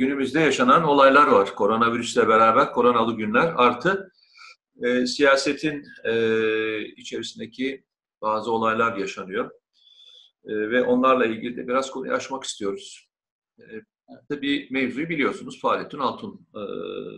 [0.00, 1.54] günümüzde yaşanan olaylar var.
[1.54, 4.12] Koronavirüsle beraber koronalı günler artı
[4.82, 6.14] e, siyasetin e,
[6.86, 7.84] içerisindeki
[8.22, 9.50] bazı olaylar yaşanıyor.
[10.44, 13.08] E, ve onlarla ilgili de biraz konuyu açmak istiyoruz.
[13.58, 13.64] E,
[14.28, 15.60] tabii mevzuyu biliyorsunuz.
[15.60, 16.62] Fahrettin Altun e,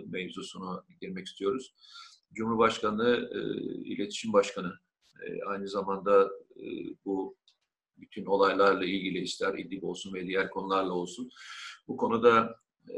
[0.06, 1.74] mevzusuna girmek istiyoruz.
[2.32, 3.38] Cumhurbaşkanı, e,
[3.85, 4.72] İletişim Başkanı
[5.26, 6.64] e, aynı zamanda e,
[7.04, 7.36] bu
[7.96, 11.30] bütün olaylarla ilgili ister İdlib olsun ve diğer konularla olsun
[11.88, 12.96] bu konuda e,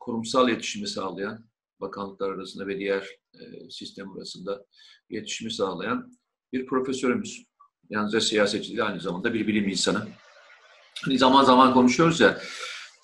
[0.00, 1.46] kurumsal iletişimi sağlayan
[1.80, 4.64] bakanlıklar arasında ve diğer e, sistem arasında
[5.08, 6.12] iletişimi sağlayan
[6.52, 7.44] bir profesörümüz.
[7.90, 10.08] Yalnızca siyasetçi değil, aynı zamanda bir bilim insanı.
[11.04, 12.40] Hani zaman zaman konuşuyoruz ya,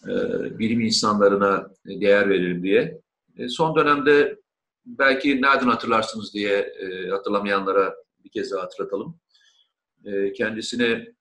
[0.04, 0.14] e,
[0.58, 3.00] bilim insanlarına değer verelim diye.
[3.48, 4.38] Son dönemde
[4.86, 6.74] belki nereden hatırlarsınız diye
[7.10, 9.20] hatırlamayanlara bir kez daha hatırlatalım.
[10.04, 11.14] E, kendisine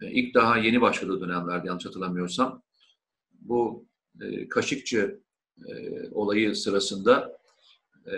[0.00, 2.62] ilk daha yeni başladığı dönemlerde yanlış hatırlamıyorsam
[3.38, 3.86] bu
[4.20, 5.20] e, Kaşıkçı
[5.68, 5.72] e,
[6.10, 7.38] olayı sırasında
[8.06, 8.12] e,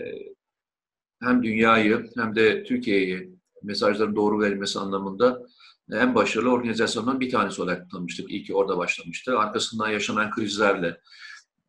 [1.23, 3.31] hem dünyayı hem de Türkiye'yi
[3.63, 5.47] mesajların doğru verilmesi anlamında
[5.93, 8.31] en başarılı organizasyondan bir tanesi olarak tanımıştık.
[8.31, 9.39] İyi ki orada başlamıştı.
[9.39, 11.01] Arkasından yaşanan krizlerle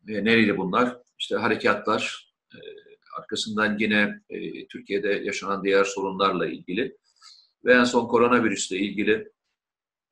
[0.08, 0.96] e, nereydi bunlar?
[1.18, 2.58] İşte harekatlar, e,
[3.18, 6.96] arkasından yine e, Türkiye'de yaşanan diğer sorunlarla ilgili
[7.64, 9.32] ve en son koronavirüsle ilgili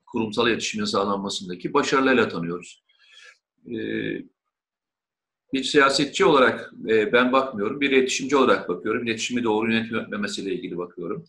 [0.07, 2.83] kurumsal iletişimin sağlanmasındaki başarılarıyla tanıyoruz.
[3.67, 3.79] E,
[5.53, 9.07] bir siyasetçi olarak e, ben bakmıyorum, bir iletişimci olarak bakıyorum.
[9.07, 11.25] İletişimi doğru yönetmemesiyle ilgili bakıyorum.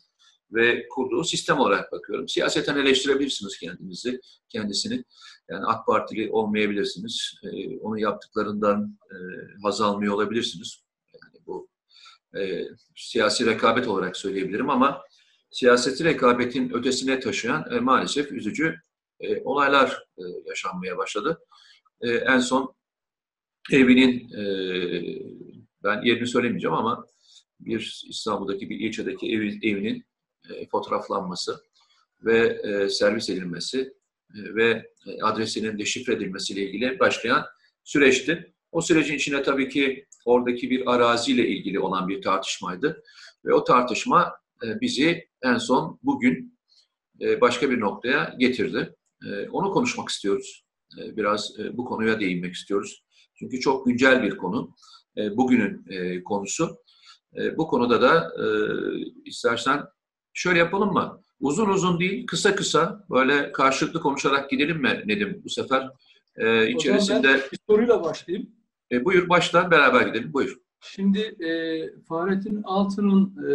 [0.52, 2.28] Ve kurduğu sistem olarak bakıyorum.
[2.28, 5.04] Siyaseten eleştirebilirsiniz kendinizi, kendisini.
[5.50, 7.34] Yani AK Partili olmayabilirsiniz.
[7.44, 9.16] E, onun yaptıklarından e,
[9.64, 10.84] haz almıyor olabilirsiniz.
[11.14, 11.70] Yani bu
[12.38, 12.64] e,
[12.96, 15.02] siyasi rekabet olarak söyleyebilirim ama
[15.52, 18.76] siyaseti rekabetin ötesine taşıyan maalesef üzücü
[19.44, 20.04] olaylar
[20.46, 21.40] yaşanmaya başladı.
[22.02, 22.74] E, en son
[23.72, 24.44] evinin, e,
[25.84, 27.06] ben yerini söylemeyeceğim ama
[27.60, 30.06] bir İstanbul'daki bir ilçedeki ev, evinin
[30.50, 31.62] e, fotoğraflanması
[32.22, 33.94] ve e, servis edilmesi
[34.36, 34.92] e, ve
[35.22, 37.46] adresinin de şifre edilmesiyle ilgili başlayan
[37.84, 38.54] süreçti.
[38.72, 43.04] O sürecin içine tabii ki oradaki bir araziyle ilgili olan bir tartışmaydı.
[43.46, 44.34] Ve o tartışma
[44.64, 46.60] e, bizi en son bugün
[47.22, 48.96] e, başka bir noktaya getirdi.
[49.26, 50.66] E, onu konuşmak istiyoruz.
[51.00, 53.04] E, biraz e, bu konuya değinmek istiyoruz.
[53.36, 54.76] Çünkü çok güncel bir konu.
[55.18, 56.78] E, bugünün e, konusu.
[57.38, 58.46] E, bu konuda da e,
[59.26, 59.84] istersen
[60.34, 61.22] şöyle yapalım mı?
[61.40, 65.90] Uzun uzun değil, kısa kısa böyle karşılıklı konuşarak gidelim mi Nedim bu sefer?
[66.38, 67.28] E, içerisinde...
[67.28, 68.50] Ben bir soruyla başlayayım.
[68.92, 70.34] E, buyur baştan beraber gidelim.
[70.34, 70.58] Buyur.
[70.82, 71.50] Şimdi e,
[72.08, 73.54] Fahrettin Altun'un e,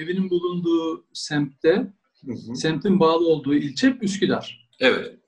[0.00, 1.92] evinin bulunduğu semtte,
[2.26, 2.56] hı hı.
[2.56, 4.68] semtin bağlı olduğu ilçe Üsküdar.
[4.80, 5.21] Evet.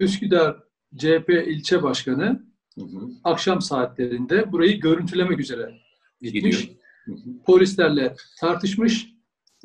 [0.00, 0.56] Üsküdar
[0.98, 3.10] CHP ilçe başkanı Hı hı.
[3.24, 5.74] Akşam saatlerinde burayı görüntülemek üzere
[6.20, 6.70] gitmiş.
[7.04, 7.42] Hı hı.
[7.46, 9.14] Polislerle tartışmış.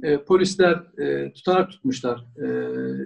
[0.03, 2.25] E, polisler e, tutanak tutmuşlar.
[2.37, 2.47] E,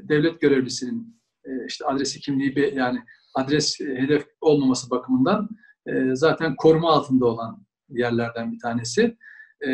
[0.10, 3.00] devlet görevlisinin e, işte adresi kimliği bir, yani
[3.36, 5.50] adres e, hedef olmaması bakımından
[5.88, 9.18] e, zaten koruma altında olan yerlerden bir tanesi.
[9.62, 9.70] E,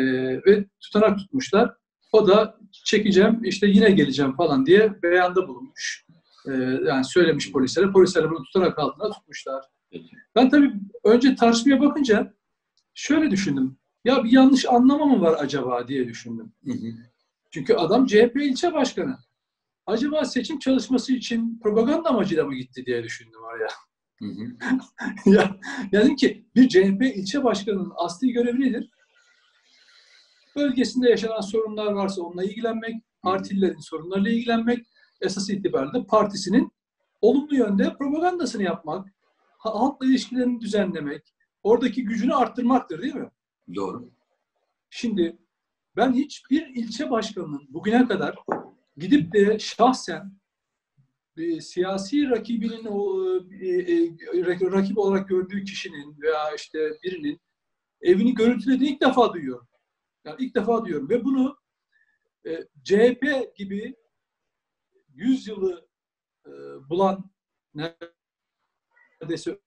[0.46, 1.74] ve tutanak tutmuşlar.
[2.12, 6.06] O da çekeceğim, işte yine geleceğim falan diye beyanda bulunmuş.
[6.48, 6.52] E,
[6.86, 7.92] yani söylemiş polislere.
[7.92, 9.64] Polisler bunu tutanak altında tutmuşlar.
[10.34, 10.72] Ben tabii
[11.04, 12.34] önce tartışmaya bakınca
[12.94, 13.76] şöyle düşündüm.
[14.04, 16.52] Ya bir yanlış anlama mı var acaba diye düşündüm.
[16.64, 16.92] Hı hı.
[17.50, 19.18] Çünkü adam CHP ilçe başkanı.
[19.86, 23.68] Acaba seçim çalışması için propaganda amacıyla mı gitti diye düşündüm oraya.
[24.18, 24.56] Hı hı.
[25.30, 25.56] ya,
[25.92, 28.90] yani ki bir CHP ilçe başkanının asli görevi nedir?
[30.56, 34.86] Bölgesinde yaşanan sorunlar varsa onunla ilgilenmek, partililerin sorunlarıyla ilgilenmek,
[35.20, 36.72] esas itibariyle partisinin
[37.20, 39.08] olumlu yönde propagandasını yapmak,
[39.58, 43.30] halkla ilişkilerini düzenlemek, oradaki gücünü arttırmaktır değil mi?
[43.74, 44.10] Doğru.
[44.90, 45.38] Şimdi
[45.96, 48.38] ben hiçbir ilçe başkanının bugüne kadar
[48.96, 50.40] gidip de şahsen
[51.36, 53.26] e, siyasi rakibinin o
[53.60, 57.40] e, e, rakip olarak gördüğü kişinin veya işte birinin
[58.00, 59.68] evini görüntülediğini ilk defa duyuyorum.
[60.24, 61.58] Yani ilk defa duyuyorum ve bunu
[62.46, 62.50] e,
[62.84, 63.96] CHP gibi
[65.14, 65.88] 100 yılı
[66.46, 66.50] e,
[66.88, 67.30] bulan
[67.74, 69.60] neredeyse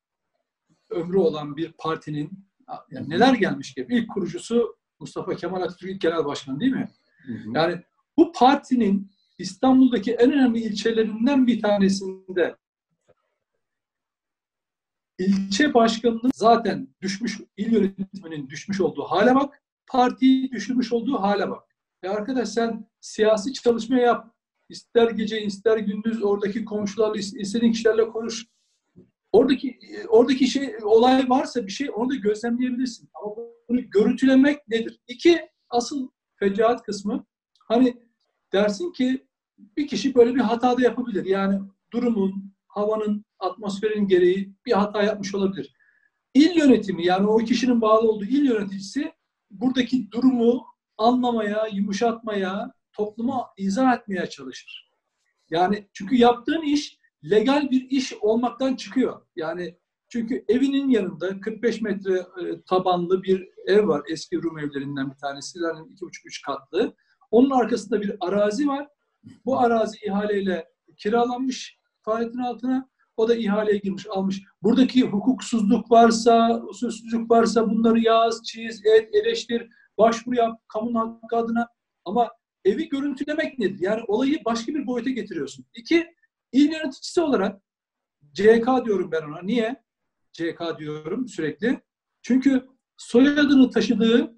[0.90, 2.48] ömrü olan bir partinin
[2.92, 6.92] yani neler gelmiş gibi ilk kurucusu Mustafa Kemal Atatürk genel başkan değil mi?
[7.26, 7.50] Hı hı.
[7.54, 7.84] Yani
[8.18, 12.56] bu partinin İstanbul'daki en önemli ilçelerinden bir tanesinde
[15.18, 21.64] ilçe başkanının zaten düşmüş, il yönetiminin düşmüş olduğu hale bak, partiyi düşürmüş olduğu hale bak.
[22.04, 24.33] Ya arkadaş sen siyasi çalışma yap,
[24.74, 28.46] ister gece ister gündüz oradaki komşularla istediğin kişilerle konuş.
[29.32, 29.80] Oradaki
[30.10, 33.10] oradaki şey olay varsa bir şey onu da gözlemleyebilirsin.
[33.14, 33.36] Ama
[33.70, 35.00] bunu görüntülemek nedir?
[35.08, 37.26] İki asıl fecaat kısmı
[37.60, 37.98] hani
[38.54, 39.28] dersin ki
[39.78, 41.26] bir kişi böyle bir hata da yapabilir.
[41.26, 41.60] Yani
[41.94, 45.74] durumun, havanın, atmosferin gereği bir hata yapmış olabilir.
[46.34, 49.12] İl yönetimi yani o kişinin bağlı olduğu il yöneticisi
[49.52, 50.66] buradaki durumu
[50.98, 54.90] anlamaya, yumuşatmaya, topluma izah etmeye çalışır.
[55.50, 57.00] Yani çünkü yaptığın iş
[57.30, 59.22] legal bir iş olmaktan çıkıyor.
[59.36, 59.78] Yani
[60.10, 64.02] çünkü evinin yanında 45 metre e, tabanlı bir ev var.
[64.10, 65.60] Eski Rum evlerinden bir tanesi.
[65.60, 66.96] Yani iki buçuk üç katlı.
[67.32, 68.88] Onun arkasında bir arazi var.
[69.46, 70.68] Bu arazi ihaleyle
[70.98, 72.90] kiralanmış faaliyetin altına.
[73.18, 74.42] O da ihaleye girmiş, almış.
[74.64, 81.68] Buradaki hukuksuzluk varsa, usulsüzlük varsa bunları yaz, çiz, et, eleştir, başvuru yap, kamunun hakkı adına.
[82.06, 82.32] Ama
[82.66, 83.80] evi görüntülemek nedir?
[83.80, 85.66] Yani olayı başka bir boyuta getiriyorsun.
[85.76, 86.08] İki,
[86.52, 87.62] il yöneticisi olarak
[88.34, 89.42] CK diyorum ben ona.
[89.42, 89.84] Niye?
[90.32, 91.82] CK diyorum sürekli.
[92.22, 92.68] Çünkü
[92.98, 94.36] soyadını taşıdığı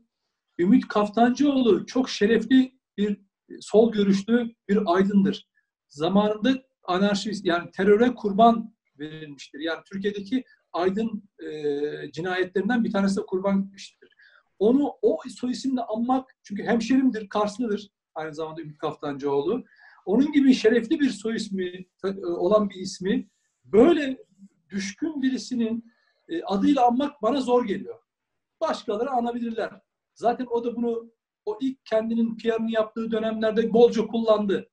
[0.59, 3.21] Ümit Kaftancıoğlu çok şerefli bir
[3.59, 5.49] sol görüşlü bir aydındır.
[5.87, 9.59] Zamanında anarşist yani teröre kurban verilmiştir.
[9.59, 10.43] Yani Türkiye'deki
[10.73, 14.15] aydın e, cinayetlerinden bir tanesi de kurban gitmiştir.
[14.59, 19.63] Onu o soy isimle anmak çünkü hemşerimdir, Karslıdır aynı zamanda Ümit Kaftancıoğlu.
[20.05, 23.29] Onun gibi şerefli bir soy ismi e, olan bir ismi
[23.65, 24.25] böyle
[24.69, 25.91] düşkün birisinin
[26.29, 27.99] e, adıyla anmak bana zor geliyor.
[28.61, 29.81] Başkaları anabilirler.
[30.13, 31.11] Zaten o da bunu
[31.45, 34.69] o ilk kendinin PR'ını yaptığı dönemlerde bolca kullandı.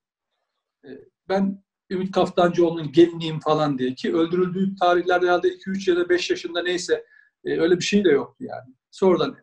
[0.84, 0.88] E,
[1.28, 6.62] ben Ümit Kaftancıoğlu'nun gelinliğim falan diye ki öldürüldüğü tarihlerde herhalde 2-3 ya da 5 yaşında
[6.62, 7.06] neyse
[7.44, 8.74] öyle bir şey de yoktu yani.
[8.90, 9.36] Sonradan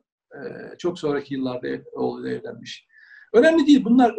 [0.77, 2.87] çok sonraki yıllarda oğlu evlenmiş.
[3.33, 4.15] Önemli değil bunlar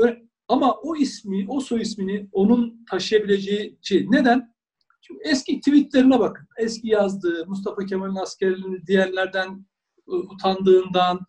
[0.49, 4.07] ama o ismi, o soy ismini onun taşıyabileceği şey.
[4.11, 4.55] Neden?
[5.03, 6.47] Çünkü eski tweetlerine bakın.
[6.59, 9.67] Eski yazdığı, Mustafa Kemal'in askerliğini diğerlerden
[10.07, 11.21] utandığından,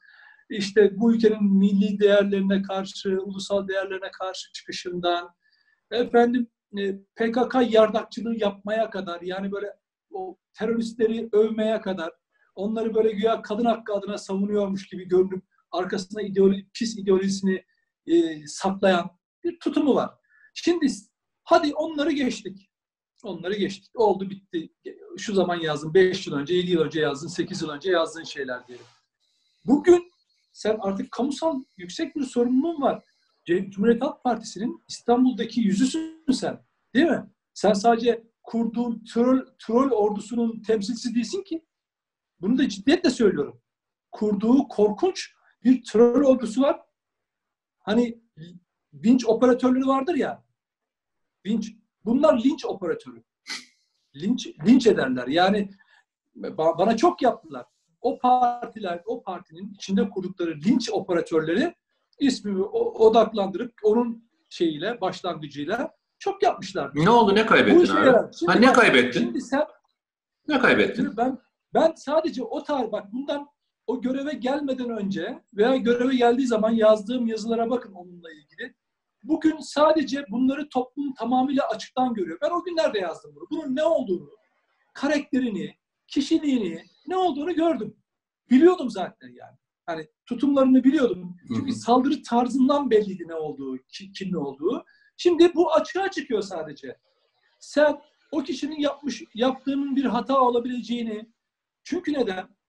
[0.50, 5.30] işte bu ülkenin milli değerlerine karşı, ulusal değerlerine karşı çıkışından,
[5.92, 6.48] efendim
[6.78, 9.74] e, PKK yardakçılığı yapmaya kadar, yani böyle
[10.12, 12.12] o teröristleri övmeye kadar,
[12.56, 17.64] onları böyle güya kadın hakkı adına savunuyormuş gibi görünüp arkasında ideoloji, pis ideolojisini
[18.08, 19.10] e, saklayan
[19.44, 20.12] bir tutumu var.
[20.54, 20.88] Şimdi
[21.44, 22.72] hadi onları geçtik.
[23.24, 23.92] Onları geçtik.
[23.96, 24.70] Oldu bitti.
[25.18, 25.94] Şu zaman yazdın.
[25.94, 27.28] 5 yıl önce, 7 yıl önce yazdın.
[27.28, 28.86] 8 yıl önce yazdığın şeyler diyelim.
[29.66, 30.12] Bugün
[30.54, 33.04] sen artık kamusal yüksek bir sorumluluğun var.
[33.46, 36.66] Cumhuriyet Halk Partisi'nin İstanbul'daki yüzüsün sen.
[36.96, 37.30] Değil mi?
[37.54, 41.66] Sen sadece kurduğun troll, troll ordusunun temsilcisi değilsin ki.
[42.42, 43.62] Bunu da ciddiyetle söylüyorum.
[44.12, 45.32] Kurduğu korkunç
[45.64, 46.80] bir troll ordusu var.
[47.82, 48.22] Hani
[48.94, 50.44] vinç operatörleri vardır ya.
[51.46, 51.74] Vinç.
[52.06, 53.24] Bunlar linç operatörü.
[54.16, 55.28] Linç, linç ederler.
[55.28, 55.70] Yani
[56.58, 57.66] bana çok yaptılar.
[58.02, 61.76] O partiler, o partinin içinde kurdukları linç operatörleri
[62.20, 66.92] ismimi odaklandırıp onun şeyiyle, başlangıcıyla çok yapmışlar.
[66.94, 67.36] Ne oldu?
[67.36, 68.36] Ne kaybettin abi?
[68.36, 69.20] Şimdi ha, ne bak, kaybettin?
[69.20, 69.66] Şimdi sen
[70.48, 71.18] ne kaybettin?
[71.18, 71.40] Ben
[71.74, 73.48] ben sadece o tarih bak bundan
[73.92, 78.76] o göreve gelmeden önce veya göreve geldiği zaman yazdığım yazılara bakın onunla ilgili.
[79.24, 82.38] Bugün sadece bunları toplum tamamıyla açıktan görüyor.
[82.42, 83.48] Ben o günlerde yazdım bunu.
[83.52, 84.30] Bunun ne olduğunu,
[84.94, 85.76] karakterini,
[86.08, 87.96] kişiliğini, ne olduğunu gördüm.
[88.50, 89.58] Biliyordum zaten yani.
[89.86, 91.38] Hani tutumlarını biliyordum.
[91.56, 94.86] Çünkü saldırı tarzından belliydi ne olduğu, kim ne olduğu.
[95.18, 96.98] Şimdi bu açığa çıkıyor sadece.
[97.60, 98.02] Sen
[98.32, 101.32] o kişinin yapmış yaptığının bir hata olabileceğini
[101.84, 102.61] çünkü neden?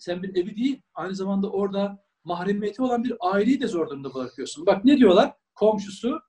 [0.00, 4.66] Sen bir evi değil, aynı zamanda orada mahremiyeti olan bir aileyi de zor durumda bırakıyorsun.
[4.66, 5.32] Bak ne diyorlar?
[5.54, 6.20] Komşusu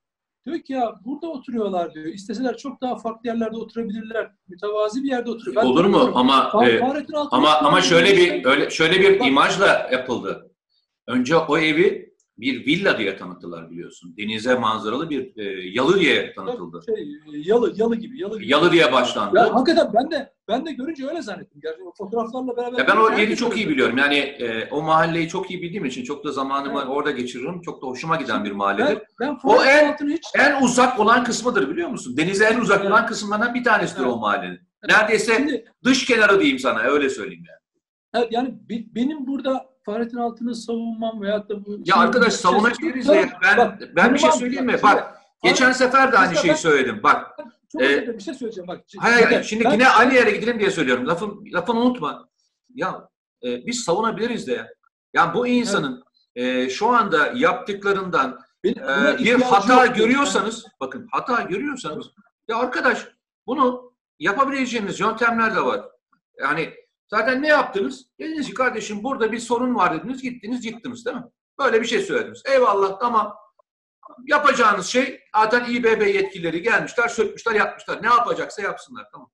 [0.46, 2.06] diyor ki ya burada oturuyorlar diyor.
[2.06, 4.30] İsteseler çok daha farklı yerlerde oturabilirler.
[4.48, 5.56] Mütevazi bir yerde oturuyor.
[5.56, 6.10] Ben Olur mu?
[6.14, 6.80] Ama e,
[7.30, 10.50] ama ama şöyle bir öyle şöyle bir imajla yapıldı.
[11.06, 12.11] Önce o evi
[12.42, 14.14] bir villa diye tanıttılar biliyorsun.
[14.18, 16.80] Denize manzaralı bir e, yalı diye tanıtıldı.
[16.86, 17.08] Şey,
[17.44, 18.52] yalı, yalı gibi, yalı gibi.
[18.52, 19.36] Yalı diye başlandı.
[19.36, 21.60] Ya, hakikaten ben de ben de görünce öyle zannettim.
[21.62, 22.78] Gerçekten o fotoğraflarla beraber.
[22.78, 23.98] Ya ben o yeri çok iyi biliyorum.
[23.98, 26.90] Yani e, o mahalleyi çok iyi bildiğim için çok da zamanımı evet.
[26.90, 27.62] orada geçiririm.
[27.62, 28.98] Çok da hoşuma giden bir mahalledir.
[29.20, 30.26] Ben, ben o en hiç...
[30.38, 32.16] en uzak olan kısmıdır biliyor musun?
[32.16, 32.90] Denize en uzak evet.
[32.90, 34.12] olan kısımlardan bir tanesidir evet.
[34.12, 34.60] o mahallenin.
[34.88, 37.61] Neredeyse Şimdi, dış kenarı diyeyim sana öyle söyleyeyim yani.
[38.14, 41.78] Evet, yani benim burada Fahrettin Altun'u savunmam veyahut da bu...
[41.84, 43.28] Ya arkadaş savunabiliriz ya.
[43.42, 44.76] Ben, bak, ben bir şey söyleyeyim mi?
[44.82, 47.00] Bak, geçen sefer de aynı şeyi söyledim.
[47.02, 47.38] Bak.
[47.72, 48.80] Çok e, bir şey söyleyeceğim bak.
[48.98, 49.42] Hayır, hayır.
[49.42, 51.08] Şimdi ben, yine aynı yere gidelim diye söylüyorum.
[51.08, 52.28] Lafın, lafını unutma.
[52.74, 53.08] Ya
[53.44, 54.52] e, biz savunabiliriz de.
[54.52, 54.68] Ya
[55.14, 56.04] yani bu insanın
[56.36, 56.66] evet.
[56.66, 62.06] e, şu anda yaptıklarından Benim, e, bir hata görüyorsanız, bakın hata görüyorsanız,
[62.48, 63.08] ya arkadaş
[63.46, 65.80] bunu yapabileceğimiz yöntemler de var.
[66.40, 66.74] Yani
[67.12, 68.06] zaten ne yaptınız?
[68.18, 71.24] Dediniz ki kardeşim burada bir sorun var dediniz, gittiniz yıktınız değil mi?
[71.58, 72.42] Böyle bir şey söylediniz.
[72.46, 73.36] Eyvallah tamam.
[74.26, 78.02] Yapacağınız şey zaten İBB yetkilileri gelmişler, sökmüşler, yapmışlar.
[78.02, 79.30] Ne yapacaksa yapsınlar tamam.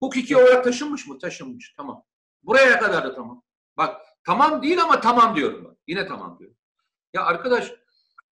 [0.00, 1.18] Hukuki olarak taşınmış mı?
[1.18, 1.74] Taşınmış.
[1.76, 2.04] Tamam.
[2.42, 3.42] Buraya kadar da tamam.
[3.76, 5.76] Bak tamam değil ama tamam diyorum ben.
[5.86, 6.56] Yine tamam diyorum.
[7.14, 7.72] Ya arkadaş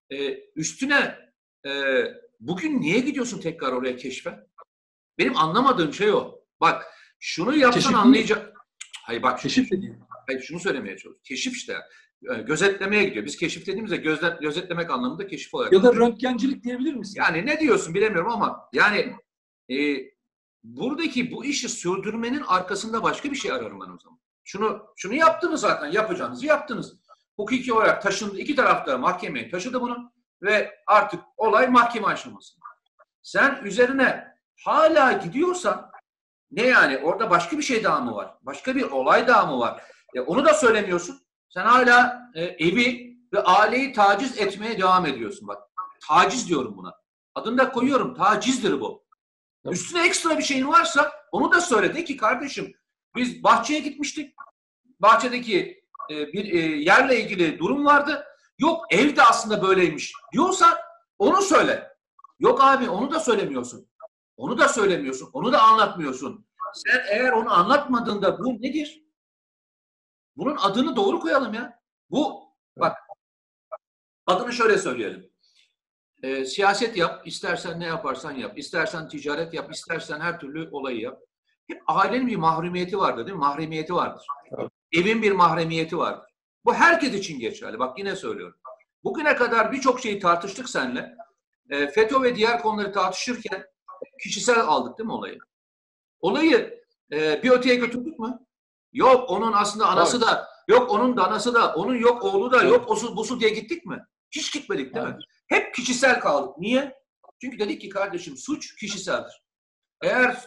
[0.09, 1.31] e, üstüne
[1.65, 2.03] e,
[2.39, 4.39] bugün niye gidiyorsun tekrar oraya keşfe?
[5.17, 6.39] Benim anlamadığım şey o.
[6.61, 6.85] Bak
[7.19, 8.50] şunu yapsan anlayacak.
[9.03, 9.93] Hayır bak Keşif de değil.
[10.27, 11.21] hayır, şunu söylemeye çalışıyorum.
[11.23, 11.75] Keşif işte.
[12.31, 13.25] E, gözetlemeye gidiyor.
[13.25, 15.73] Biz keşif dediğimizde gözle, gözetlemek anlamında keşif olarak.
[15.73, 17.13] Ya da röntgencilik diyebilir misin?
[17.17, 19.15] Yani ne diyorsun bilemiyorum ama yani
[19.71, 19.97] e,
[20.63, 24.19] buradaki bu işi sürdürmenin arkasında başka bir şey ararım ben o zaman.
[24.43, 26.93] Şunu şunu yaptınız zaten yapacağınızı yaptınız.
[27.37, 28.39] Hukuki olarak taşındı.
[28.39, 32.53] iki tarafta mahkemeye taşıdı bunu ve artık olay mahkeme aşaması.
[33.21, 34.27] Sen üzerine
[34.65, 35.90] hala gidiyorsan
[36.51, 38.33] ne yani orada başka bir şey daha mı var?
[38.41, 39.83] Başka bir olay daha mı var?
[40.15, 41.21] E, onu da söylemiyorsun.
[41.49, 45.47] Sen hala e, evi ve aileyi taciz etmeye devam ediyorsun.
[45.47, 45.61] Bak
[46.07, 46.93] taciz diyorum buna.
[47.35, 48.15] Adını da koyuyorum.
[48.15, 49.05] Tacizdir bu.
[49.63, 49.73] Tabii.
[49.73, 51.95] Üstüne ekstra bir şeyin varsa onu da söyle.
[51.95, 52.73] De ki kardeşim
[53.15, 54.35] biz bahçeye gitmiştik.
[54.99, 58.25] Bahçedeki e, bir e, yerle ilgili durum vardı.
[58.59, 60.77] Yok ev de aslında böyleymiş diyorsan
[61.17, 61.91] onu söyle.
[62.39, 63.90] Yok abi onu da söylemiyorsun.
[64.41, 65.29] Onu da söylemiyorsun.
[65.33, 66.45] Onu da anlatmıyorsun.
[66.73, 69.03] Sen eğer onu anlatmadığında bu nedir?
[70.35, 71.79] Bunun adını doğru koyalım ya.
[72.09, 72.43] Bu
[72.77, 72.97] bak
[74.25, 75.31] adını şöyle söyleyelim.
[76.23, 81.19] E, siyaset yap, istersen ne yaparsan yap, istersen ticaret yap, istersen her türlü olayı yap.
[81.67, 83.39] Hep ailenin bir mahremiyeti vardır değil mi?
[83.39, 84.25] Mahremiyeti vardır.
[84.57, 84.71] Evet.
[84.91, 86.29] Evin bir mahremiyeti vardır.
[86.65, 87.79] Bu herkes için geçerli.
[87.79, 88.59] Bak yine söylüyorum.
[89.03, 91.15] Bugüne kadar birçok şeyi tartıştık seninle.
[91.69, 93.70] E, FETÖ ve diğer konuları tartışırken
[94.23, 95.39] kişisel aldık değil mi olayı?
[96.19, 98.39] Olayı e, bir öteye götürdük mü?
[98.93, 103.15] Yok onun aslında anası da, yok onun danası da, onun yok oğlu da, yok osu
[103.15, 104.05] busu diye gittik mi?
[104.31, 105.17] Hiç gitmedik değil mi?
[105.47, 106.57] Hep kişisel kaldık.
[106.57, 107.01] Niye?
[107.41, 109.43] Çünkü dedik ki kardeşim suç kişiseldir.
[110.01, 110.37] Eğer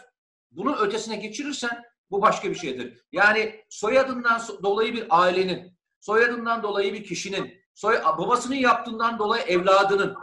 [0.51, 3.03] bunun ötesine geçirirsen bu başka bir şeydir.
[3.11, 10.15] Yani soyadından so- dolayı bir ailenin, soyadından dolayı bir kişinin, soy babasının yaptığından dolayı evladının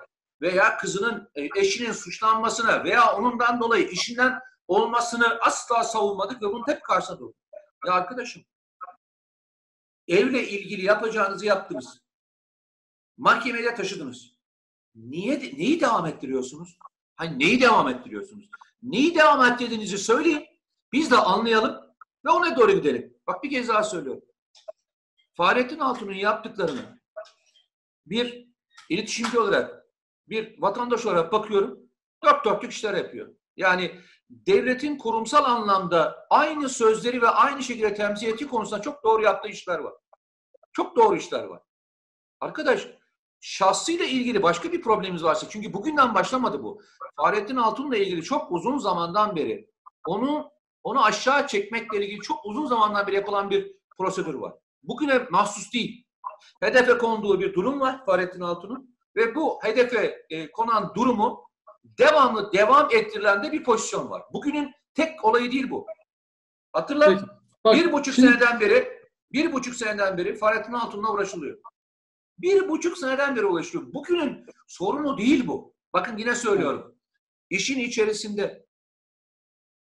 [0.42, 6.84] veya kızının, e, eşinin suçlanmasına veya onundan dolayı işinden olmasını asla savunmadık ve bunun hep
[6.84, 7.36] karşısında durduk.
[7.86, 8.44] Ya arkadaşım,
[10.08, 12.02] evle ilgili yapacağınızı yaptınız.
[13.16, 14.32] Mahkemeye taşıdınız.
[14.94, 16.78] Niye neyi devam ettiriyorsunuz?
[17.16, 18.48] Hani neyi devam ettiriyorsunuz?
[18.82, 20.46] Neyi devam ettirdiğinizi söyleyin.
[20.92, 21.94] Biz de anlayalım
[22.24, 23.16] ve ona doğru gidelim.
[23.26, 24.22] Bak bir kez daha söylüyorum.
[25.34, 27.00] Fahrettin Altun'un yaptıklarını
[28.06, 28.48] bir
[28.88, 29.81] iletişimci olarak,
[30.28, 31.78] bir vatandaş olarak bakıyorum.
[32.24, 33.34] Dört dörtlük işler yapıyor.
[33.56, 34.00] Yani
[34.30, 39.78] devletin kurumsal anlamda aynı sözleri ve aynı şekilde temsil ettiği konusunda çok doğru yaptığı işler
[39.78, 39.94] var.
[40.72, 41.60] Çok doğru işler var.
[42.40, 42.88] Arkadaş
[43.40, 46.82] şahsıyla ilgili başka bir problemimiz varsa çünkü bugünden başlamadı bu.
[47.16, 49.70] Fahrettin Altun'la ilgili çok uzun zamandan beri
[50.06, 50.52] onu
[50.84, 54.54] onu aşağı çekmekle ilgili çok uzun zamandan beri yapılan bir prosedür var.
[54.82, 56.06] Bugüne mahsus değil.
[56.60, 61.48] Hedefe konduğu bir durum var Fahrettin Altun'un ve bu hedefe e, konan durumu
[61.84, 64.22] devamlı devam ettirilen de bir pozisyon var.
[64.32, 65.86] Bugünün tek olayı değil bu.
[66.72, 67.24] Hatırla Peki.
[67.64, 69.02] Bak, bir buçuk şimdi- seneden beri
[69.32, 71.58] bir buçuk seneden beri Fahrettin Altun'la uğraşılıyor.
[72.38, 73.94] Bir buçuk seneden beri uğraşılıyor.
[73.94, 75.74] Bugünün sorunu değil bu.
[75.92, 76.94] Bakın yine söylüyorum.
[77.50, 78.66] İşin içerisinde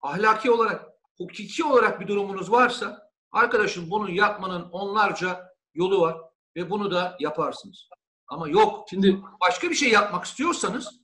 [0.02, 0.86] ahlaki olarak,
[1.18, 6.18] hukuki olarak bir durumunuz varsa arkadaşım bunu yapmanın onlarca yolu var
[6.56, 7.90] ve bunu da yaparsınız.
[8.28, 11.02] Ama yok Şimdi başka bir şey yapmak istiyorsanız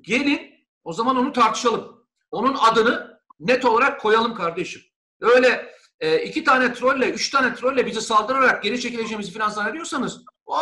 [0.00, 0.40] gelin
[0.84, 2.06] o zaman onu tartışalım.
[2.30, 4.82] Onun adını net olarak koyalım kardeşim.
[5.20, 10.56] Öyle e, iki tane trolle, üç tane trolle bizi saldırarak geri çekileceğimizi falan zannediyorsanız o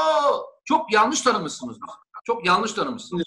[0.64, 1.78] çok yanlış tanımışsınız.
[2.24, 3.24] Çok yanlış tanımışsınız.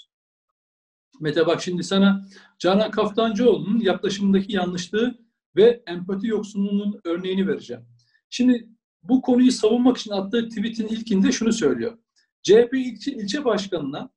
[1.20, 2.26] Mete bak şimdi sana
[2.60, 5.18] Canan Kaftancıoğlu'nun yaklaşımındaki yanlışlığı
[5.56, 7.86] ve empati yoksunluğunun örneğini vereceğim.
[8.30, 8.70] Şimdi
[9.04, 11.98] bu konuyu savunmak için attığı tweetin ilkinde şunu söylüyor.
[12.46, 14.10] CHP ilçe, ilçe başkanına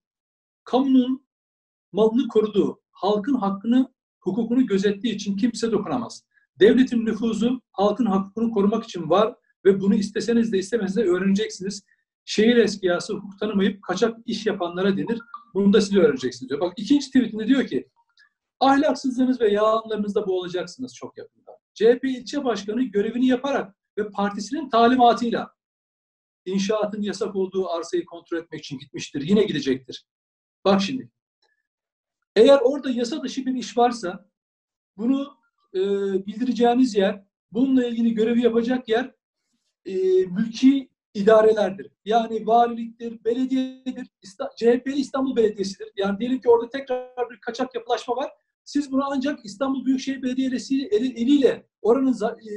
[0.64, 1.26] kamunun
[1.92, 6.24] malını koruduğu, halkın hakkını, hukukunu gözettiği için kimse dokunamaz.
[6.60, 11.82] Devletin nüfuzu halkın hakkını korumak için var ve bunu isteseniz de istemeniz de öğreneceksiniz.
[12.24, 15.18] Şehir eskiyası hukuk tanımayıp kaçak iş yapanlara denir.
[15.54, 16.60] Bunu da siz öğreneceksiniz diyor.
[16.60, 17.88] Bak ikinci tweetinde diyor ki
[18.60, 21.58] ahlaksızlığınız ve yalanlarınızda boğulacaksınız çok yakında.
[21.74, 25.57] CHP ilçe başkanı görevini yaparak ve partisinin talimatıyla
[26.44, 29.22] inşaatın yasak olduğu arsayı kontrol etmek için gitmiştir.
[29.22, 30.06] Yine gidecektir.
[30.64, 31.10] Bak şimdi.
[32.36, 34.28] Eğer orada yasa dışı bir iş varsa
[34.96, 35.38] bunu
[35.74, 35.80] e,
[36.26, 39.14] bildireceğiniz yer, bununla ilgili görevi yapacak yer
[39.84, 39.94] e,
[40.26, 41.90] mülki idarelerdir.
[42.04, 45.92] Yani valiliktir, belediyedir, İsta, CHP'li İstanbul Belediyesi'dir.
[45.96, 48.30] Yani diyelim ki orada tekrar bir kaçak yapılaşma var.
[48.64, 52.52] Siz bunu ancak İstanbul Büyükşehir Belediyesi eliyle, oranın za, e,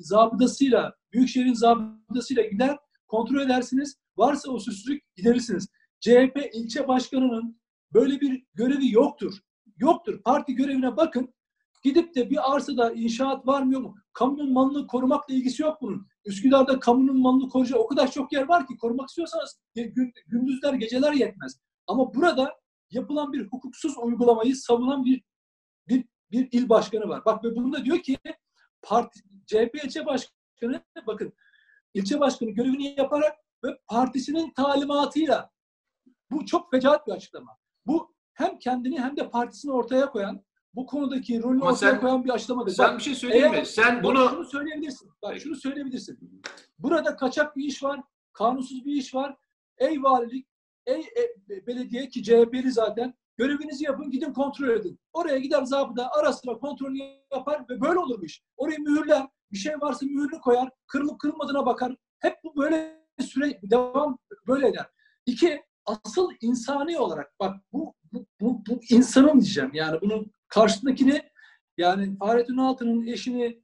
[0.00, 3.96] zabıtasıyla, Büyükşehir'in zabıtasıyla gider, kontrol edersiniz.
[4.16, 5.68] Varsa usulsüzlük giderirsiniz.
[6.00, 7.60] CHP ilçe başkanının
[7.92, 9.34] böyle bir görevi yoktur.
[9.76, 10.22] Yoktur.
[10.22, 11.34] Parti görevine bakın.
[11.82, 13.96] Gidip de bir arsada inşaat var mı yok mu?
[14.12, 16.06] Kamunun malını korumakla ilgisi yok bunun.
[16.26, 19.60] Üsküdar'da kamunun malını koruyacak o kadar çok yer var ki korumak istiyorsanız
[20.26, 21.60] gündüzler geceler yetmez.
[21.86, 22.54] Ama burada
[22.90, 25.22] yapılan bir hukuksuz uygulamayı savunan bir
[25.88, 27.24] bir, bir il başkanı var.
[27.24, 28.18] Bak ve bunda diyor ki
[28.82, 31.32] parti, CHP ilçe başkanı bakın
[31.94, 35.50] ilçe başkanı görevini yaparak ve partisinin talimatıyla
[36.30, 37.56] bu çok fecaat bir açıklama.
[37.86, 42.24] Bu hem kendini hem de partisini ortaya koyan bu konudaki rolünü Ama ortaya sen, koyan
[42.24, 42.72] bir açıklamadır.
[42.72, 43.66] Sen Bak, bir şey söyleyeyim mi?
[43.66, 44.28] Sen bunu...
[44.30, 45.10] Şunu söyleyebilirsin.
[45.22, 46.42] Bak şunu söyleyebilirsin.
[46.78, 48.00] Burada kaçak bir iş var,
[48.32, 49.36] kanunsuz bir iş var.
[49.78, 50.46] Ey valilik,
[50.86, 54.98] ey e, belediye ki CHP'li zaten görevinizi yapın, gidin kontrol edin.
[55.12, 56.94] Oraya gider zabıda ara sıra kontrol
[57.32, 58.42] yapar ve böyle olur bu iş.
[58.56, 61.96] Orayı mühürler, bir şey varsa mühürlü koyar, kırılıp kırılmadığına bakar.
[62.18, 64.86] Hep bu böyle süre devam böyle eder.
[65.26, 69.70] İki, asıl insani olarak bak bu, bu, bu, bu insanım diyeceğim.
[69.74, 71.30] Yani bunun karşısındakini
[71.76, 73.62] yani Fahrettin Altı'nın eşini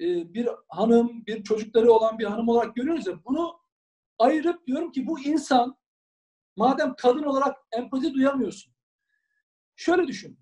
[0.00, 3.60] e, bir hanım, bir çocukları olan bir hanım olarak görüyoruz ya bunu
[4.18, 5.76] ayırıp diyorum ki bu insan
[6.56, 8.74] madem kadın olarak empati duyamıyorsun.
[9.76, 10.38] Şöyle düşün.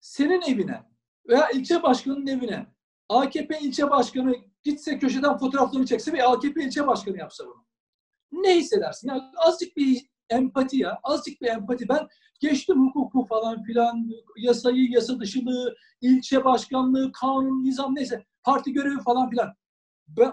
[0.00, 0.82] Senin evine
[1.28, 2.75] veya ilçe başkanının evine
[3.08, 4.34] AKP ilçe başkanı
[4.64, 7.66] gitse köşeden fotoğraflarını çekse ve AKP ilçe başkanı yapsa bunu.
[8.32, 9.08] Ne hissedersin?
[9.08, 11.00] Yani azıcık bir empati ya.
[11.02, 11.88] Azıcık bir empati.
[11.88, 12.08] Ben
[12.40, 19.30] geçtim hukuku falan filan, yasayı, yasa dışılığı, ilçe başkanlığı, kanun, nizam neyse, parti görevi falan
[19.30, 19.54] filan.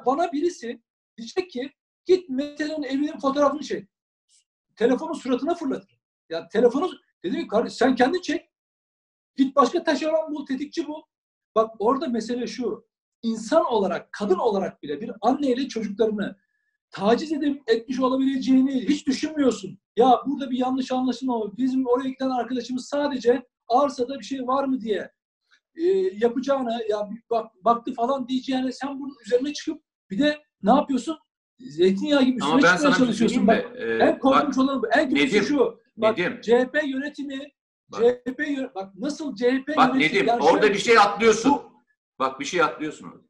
[0.05, 0.81] Bana birisi
[1.17, 1.71] diyecek ki
[2.05, 3.89] git Mete'nin evinin fotoğrafını çek.
[4.75, 5.99] Telefonu suratına fırlatır.
[6.29, 6.91] Ya telefonu
[7.23, 8.49] dedim ki sen kendi çek.
[9.35, 11.01] Git başka taşeron bul, tetikçi bul.
[11.55, 12.85] Bak orada mesele şu.
[13.21, 16.35] İnsan olarak, kadın olarak bile bir anneyle çocuklarını
[16.91, 19.79] taciz edip etmiş olabileceğini hiç düşünmüyorsun.
[19.97, 21.51] Ya burada bir yanlış anlaşılma var.
[21.57, 25.11] Bizim oraya giden arkadaşımız sadece arsada bir şey var mı diye
[25.75, 25.83] e,
[26.17, 31.17] yapacağına ya bak, baktı falan diyeceğine sen bunun üzerine çıkıp bir de ne yapıyorsun?
[31.59, 33.47] Zeytinyağı gibi üstüne çıkmaya şey çalışıyorsun.
[33.47, 34.87] Bak, e, en korkunç olan bu.
[34.87, 35.79] En kötüsü şu.
[35.97, 36.41] Bak, Nedim.
[36.41, 37.51] CHP yönetimi
[37.93, 38.01] bak.
[38.01, 39.95] CHP bak nasıl CHP bak.
[39.95, 41.51] Nedim orada bir şey atlıyorsun.
[41.51, 41.73] Bu,
[42.19, 43.23] bak bir şey atlıyorsun orada.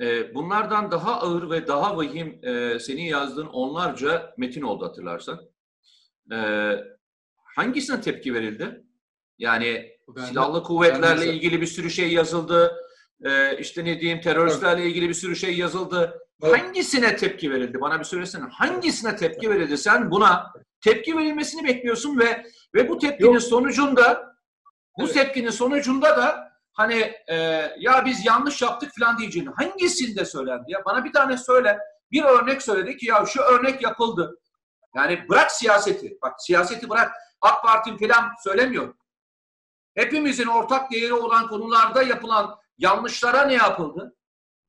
[0.00, 5.40] E, bunlardan daha ağır ve daha vahim e, senin yazdığın onlarca metin oldu hatırlarsan.
[6.32, 6.36] E,
[7.56, 8.84] hangisine tepki verildi?
[9.38, 12.76] Yani ben silahlı de, kuvvetlerle ben ilgili bir sürü şey yazıldı.
[13.24, 16.18] E, işte ne diyeyim teröristlerle ilgili bir sürü şey yazıldı.
[16.42, 16.60] Evet.
[16.60, 17.80] Hangisine tepki verildi?
[17.80, 18.44] Bana bir söylesene.
[18.44, 19.78] Hangisine tepki verildi?
[19.78, 23.42] Sen buna tepki verilmesini bekliyorsun ve ve bu tepkinin Yok.
[23.42, 24.34] sonucunda
[24.98, 25.14] bu evet.
[25.14, 27.36] tepkinin sonucunda da hani e,
[27.78, 30.84] ya biz yanlış yaptık falan diyeceğini hangisinde söylendi ya?
[30.84, 31.78] Bana bir tane söyle.
[32.12, 34.40] Bir örnek söyledi ki ya şu örnek yapıldı.
[34.96, 36.18] Yani bırak siyaseti.
[36.22, 37.12] Bak siyaseti bırak.
[37.40, 38.94] AK Parti falan söylemiyor.
[39.94, 44.16] Hepimizin ortak değeri olan konularda yapılan yanlışlara ne yapıldı?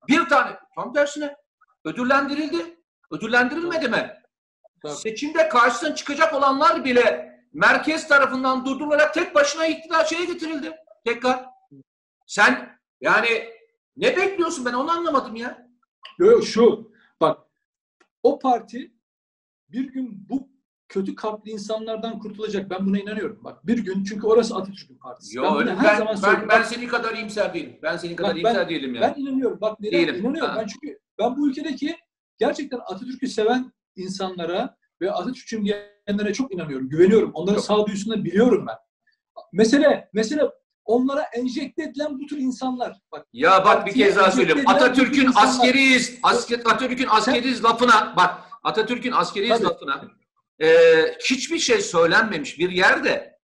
[0.07, 1.35] Bir tane tam tersine
[1.85, 2.77] ödüllendirildi.
[3.11, 4.13] Ödüllendirilmedi mi?
[4.81, 4.93] Tabii.
[4.93, 10.75] Seçimde karşısına çıkacak olanlar bile merkez tarafından durdurularak tek başına iktidar şeye getirildi.
[11.05, 11.45] Tekrar.
[12.25, 13.49] Sen yani
[13.97, 15.69] ne bekliyorsun ben onu anlamadım ya.
[16.19, 17.39] Yok şu bak
[18.23, 18.93] o parti
[19.69, 20.49] bir gün bu
[20.89, 22.69] kötü kalpli insanlardan kurtulacak.
[22.69, 23.39] Ben buna inanıyorum.
[23.43, 25.37] Bak bir gün çünkü orası Atatürk'ün partisi.
[25.37, 27.79] Yo, ben, öyle, her ben, zaman ben, ben, ben senin kadar iyimser değilim.
[27.83, 29.13] Ben senin kadar bak, iyimser ben, değilim yani.
[29.15, 29.61] Ben inanıyorum.
[29.61, 30.15] Bak neden değilim.
[30.15, 30.49] inanıyorum.
[30.49, 30.61] Ha.
[30.61, 31.97] Ben çünkü ben bu ülkedeki
[32.37, 36.89] gerçekten Atatürk'ü seven insanlara ve Atatürk'ün diyenlere çok inanıyorum.
[36.89, 37.31] Güveniyorum.
[37.33, 38.75] Onların sağduyusunu biliyorum ben.
[39.53, 40.43] Mesele, mesele
[40.85, 42.99] onlara enjekte edilen bu tür insanlar.
[43.11, 44.69] Bak, ya bak bir kez daha söyleyeyim.
[44.69, 49.63] Atatürk'ün askeriyiz, asker, Atatürk'ün askeriyiz lafına bak Atatürk'ün askeriyiz Tabii.
[49.63, 50.07] lafına
[50.59, 50.67] e,
[51.23, 53.39] hiçbir şey söylenmemiş bir yerde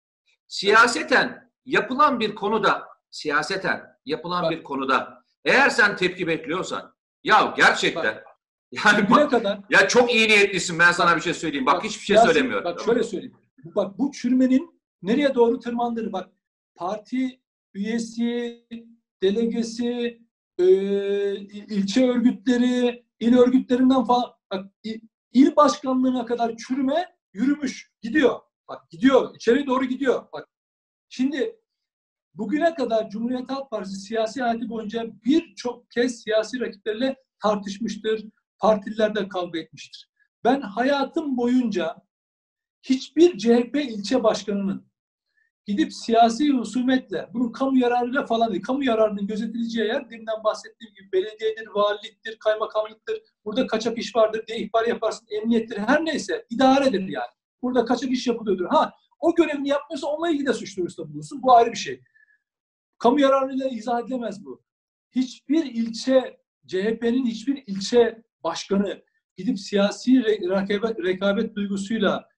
[0.47, 4.51] siyaseten yapılan bir konuda siyaseten yapılan bak.
[4.51, 6.94] bir konuda eğer sen tepki bekliyorsan
[7.25, 8.25] ya gerçekten bak.
[8.73, 11.67] yani bak, kadar, ya çok iyi niyetlisin ben sana bir şey söyleyeyim.
[11.67, 12.65] Bak, bak hiçbir şey söylemiyorum.
[12.65, 13.37] Bak şöyle söyleyeyim.
[13.65, 16.31] Bak bu çürümenin nereye doğru tırmandığını bak
[16.75, 17.41] parti
[17.75, 18.65] üyesi,
[19.23, 20.21] delegesi,
[20.59, 20.65] e,
[21.47, 24.67] ilçe örgütleri, il örgütlerinden falan bak,
[25.33, 28.41] il başkanlığına kadar çürüme yürümüş, gidiyor.
[28.69, 30.27] Bak gidiyor, içeri doğru gidiyor.
[30.33, 30.49] Bak
[31.09, 31.57] şimdi
[32.35, 38.25] bugüne kadar Cumhuriyet Halk Partisi siyasi hayatı boyunca birçok kez siyasi rakipleriyle tartışmıştır,
[38.59, 40.11] partilerde kavga etmiştir.
[40.45, 41.97] Ben hayatım boyunca
[42.83, 44.87] hiçbir CHP ilçe başkanının
[45.67, 51.13] gidip siyasi husumetle, bunun kamu yararıyla falan değil, kamu yararının gözetileceği yer deminden bahsettiğim gibi
[51.13, 57.31] belediyedir, valiliktir, kaymakamlıktır, burada kaçak iş vardır diye ihbar yaparsın, emniyettir, her neyse idaredir yani.
[57.63, 58.67] Burada kaçak iş yapılıyordur.
[58.67, 61.43] Ha o görevini yapmıyorsa onunla ilgili de suç duyurusunda bulunsun.
[61.43, 62.01] Bu ayrı bir şey.
[63.05, 64.63] Kamu yararıyla izah edilemez bu.
[65.11, 69.03] Hiçbir ilçe, CHP'nin hiçbir ilçe başkanı
[69.37, 72.29] gidip siyasi rekabet, rekabet duygusuyla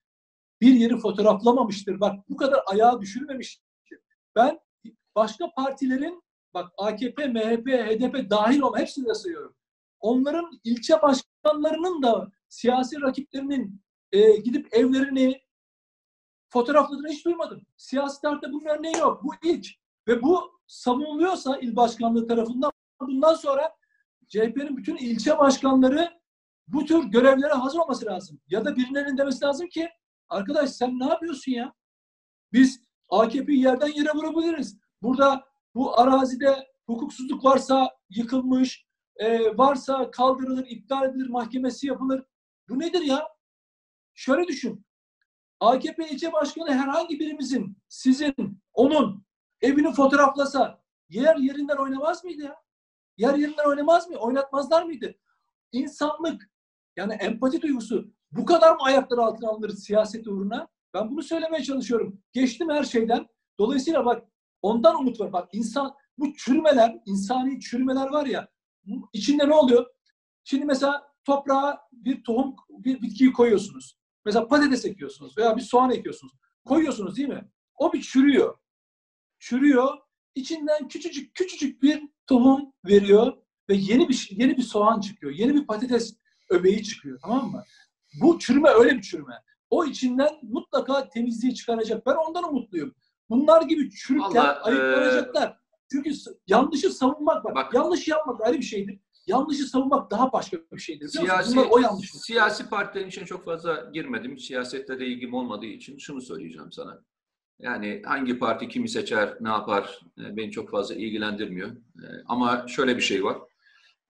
[0.61, 1.99] bir yeri fotoğraflamamıştır.
[1.99, 3.99] Bak bu kadar ayağa düşürmemiştir.
[4.35, 4.59] Ben
[5.15, 9.55] başka partilerin bak AKP, MHP, HDP dahil olan hepsini de sayıyorum.
[9.99, 15.41] Onların ilçe başkanlarının da siyasi rakiplerinin e, gidip evlerini
[16.49, 17.65] fotoğrafladığını hiç duymadım.
[17.77, 19.23] Siyasi tarihte bunun örneği yok.
[19.23, 19.67] Bu ilk.
[20.07, 23.75] Ve bu savunuluyorsa il başkanlığı tarafından bundan sonra
[24.27, 26.19] CHP'nin bütün ilçe başkanları
[26.67, 28.41] bu tür görevlere hazır olması lazım.
[28.47, 29.89] Ya da birilerinin demesi lazım ki
[30.29, 31.73] arkadaş sen ne yapıyorsun ya?
[32.53, 34.77] Biz AKP'yi yerden yere vurabiliriz.
[35.01, 35.43] Burada
[35.75, 42.23] bu arazide hukuksuzluk varsa yıkılmış, e, varsa kaldırılır, iptal edilir, mahkemesi yapılır.
[42.69, 43.27] Bu nedir ya?
[44.13, 44.85] Şöyle düşün.
[45.59, 49.26] AKP ilçe başkanı herhangi birimizin, sizin, onun
[49.61, 52.55] evini fotoğraflasa yer yerinden oynamaz mıydı ya?
[53.17, 54.17] Yer yerinden oynamaz mı?
[54.17, 55.15] Oynatmazlar mıydı?
[55.71, 56.49] İnsanlık,
[56.95, 60.67] yani empati duygusu bu kadar mı ayakları altına alınır siyaset uğruna?
[60.93, 62.21] Ben bunu söylemeye çalışıyorum.
[62.33, 63.27] Geçtim her şeyden.
[63.59, 64.23] Dolayısıyla bak
[64.61, 65.33] ondan umut var.
[65.33, 68.47] Bak insan bu çürümeler, insani çürümeler var ya
[69.13, 69.85] içinde ne oluyor?
[70.43, 73.97] Şimdi mesela toprağa bir tohum, bir bitkiyi koyuyorsunuz.
[74.25, 76.33] Mesela patates ekiyorsunuz veya bir soğan ekiyorsunuz.
[76.65, 77.51] Koyuyorsunuz değil mi?
[77.77, 78.57] O bir çürüyor.
[79.39, 79.97] Çürüyor.
[80.35, 83.37] İçinden küçücük küçücük bir tohum veriyor
[83.69, 85.33] ve yeni bir yeni bir soğan çıkıyor.
[85.33, 86.17] Yeni bir patates
[86.49, 87.19] öbeği çıkıyor.
[87.21, 87.63] Tamam mı?
[88.21, 89.33] Bu çürüme öyle bir çürüme.
[89.69, 92.05] O içinden mutlaka temizliği çıkaracak.
[92.05, 92.95] Ben ondan umutluyum.
[93.29, 95.47] Bunlar gibi çürükler ayıklanacaklar.
[95.47, 95.57] E...
[95.91, 96.11] Çünkü
[96.47, 98.99] yanlışı savunmak bak, bak yanlış yapmak ayrı bir şeydir.
[99.27, 101.07] Yanlışı savunmak daha başka bir şeydir.
[101.07, 102.11] Siyasi, Bunlar o yanlış.
[102.11, 104.39] Siyasi partilerin içine çok fazla girmedim.
[104.39, 107.03] Siyasette de ilgim olmadığı için şunu söyleyeceğim sana.
[107.59, 111.69] Yani hangi parti kimi seçer, ne yapar e, beni çok fazla ilgilendirmiyor.
[111.69, 113.37] E, ama şöyle bir şey var.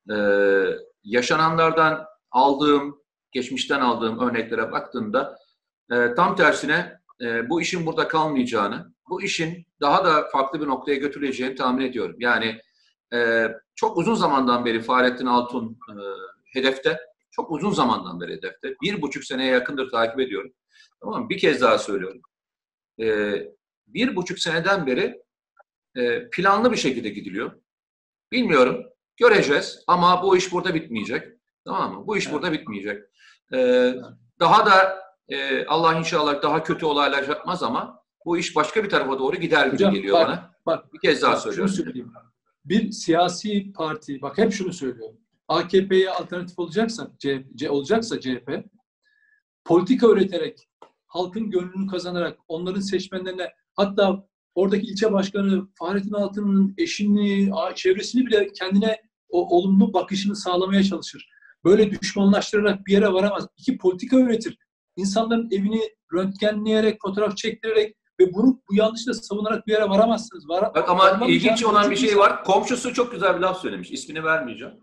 [0.09, 0.15] E,
[1.03, 5.37] yaşananlardan aldığım, geçmişten aldığım örneklere baktığımda
[6.15, 6.99] tam tersine
[7.49, 12.15] bu işin burada kalmayacağını, bu işin daha da farklı bir noktaya götürüleceğini tahmin ediyorum.
[12.19, 12.61] Yani
[13.75, 15.79] çok uzun zamandan beri Fahrettin Altun
[16.53, 16.99] hedefte,
[17.31, 18.75] çok uzun zamandan beri hedefte.
[18.81, 20.51] Bir buçuk seneye yakındır takip ediyorum.
[21.01, 21.29] Tamam mı?
[21.29, 22.21] Bir kez daha söylüyorum
[23.01, 23.33] e,
[23.87, 25.23] bir buçuk seneden beri
[25.95, 27.51] e, planlı bir şekilde gidiliyor.
[28.31, 28.85] Bilmiyorum,
[29.17, 31.23] göreceğiz ama bu iş burada bitmeyecek.
[31.65, 32.07] Tamam mı?
[32.07, 32.33] Bu iş evet.
[32.33, 33.03] burada bitmeyecek.
[33.53, 33.93] E,
[34.39, 34.97] daha da
[35.29, 39.67] e, Allah inşallah daha kötü olaylar yapmaz ama bu iş başka bir tarafa doğru gider
[39.67, 40.51] gibi geliyor bak, bana.
[40.65, 42.13] Bak, bir kez daha bak, söylüyorum.
[42.65, 45.17] Bir siyasi parti, bak hep şunu söylüyorum.
[45.47, 48.49] AKP'ye alternatif olacaksa, C, olacaksa CHP,
[49.65, 50.69] politika üreterek,
[51.07, 59.01] halkın gönlünü kazanarak onların seçmenlerine hatta oradaki ilçe başkanı Fahrettin Altun'un eşini, çevresini bile kendine
[59.29, 61.29] o olumlu bakışını sağlamaya çalışır.
[61.65, 63.47] Böyle düşmanlaştırarak bir yere varamaz.
[63.57, 64.57] İki politika üretir.
[64.95, 65.81] İnsanların evini
[66.13, 70.49] röntgenleyerek, fotoğraf çektirerek ve bunu bu yanlışla savunarak bir yere varamazsınız.
[70.49, 72.43] Var, Bak ama ilginç olan bir şey var.
[72.43, 73.91] Komşusu çok güzel bir laf söylemiş.
[73.91, 74.73] İsmini vermeyeceğim.